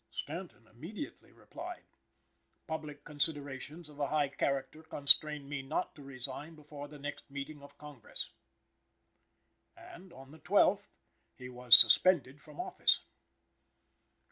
Stanton 0.09 0.65
immediately 0.65 1.31
replied: 1.31 1.83
"Public 2.65 3.03
considerations 3.03 3.87
of 3.87 3.99
a 3.99 4.07
high 4.07 4.29
character 4.29 4.81
constrain 4.81 5.47
me 5.47 5.61
not 5.61 5.93
to 5.93 6.01
resign 6.01 6.55
before 6.55 6.87
the 6.87 6.97
next 6.97 7.29
meeting 7.29 7.61
of 7.61 7.77
Congress." 7.77 8.31
And, 9.77 10.11
on 10.11 10.31
the 10.31 10.39
12th, 10.39 10.87
he 11.35 11.49
was 11.49 11.77
suspended 11.77 12.41
from 12.41 12.59
office. 12.59 13.01